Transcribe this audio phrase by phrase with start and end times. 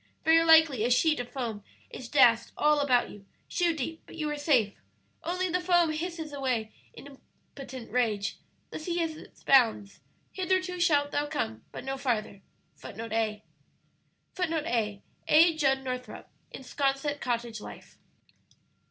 [0.23, 4.27] Very likely a sheet of foam is dashed all around you, shoe deep, but you
[4.31, 4.73] are safe
[5.23, 7.19] only the foam hisses away in
[7.55, 8.37] impotent rage.
[8.71, 9.99] The sea has its bounds;
[10.31, 12.41] 'hitherto shalt thou come, but no farther.'"[A]
[12.77, 13.11] [Footnote
[14.65, 15.55] A: A.
[15.55, 17.99] Judd Northrup, in "Sconset Cottage Life."